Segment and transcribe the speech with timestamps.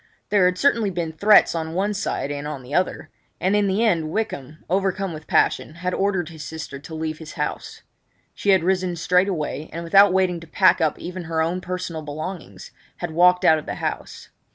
[0.29, 3.85] There had certainly been threats on one side and on the other; and in the
[3.85, 7.83] end Wykham, overcome with passion, had ordered his sister to leave his house.
[8.33, 12.71] She had risen straightway, and, without waiting to pack up even her own personal belongings,
[12.97, 14.29] had walked out of the house.